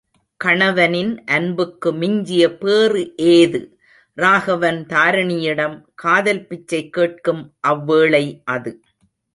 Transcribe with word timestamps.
கணவனின் 0.39 1.11
அன்புக்கு 1.27 1.89
மிஞ்சிய 1.93 2.43
பேறு 2.55 3.03
ஏது? 3.33 3.61
ராகவன் 4.17 4.81
தாரிணியிடம் 4.85 5.77
காதல்பிச்சை 6.03 6.89
கேட்கும் 6.89 7.43
அவ 7.59 7.85
வேளை 7.85 8.25
அது. 8.45 8.71